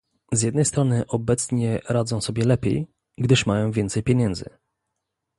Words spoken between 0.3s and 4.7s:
Z jednej strony obecnie radzą sobie lepiej, gdyż mają więcej pieniędzy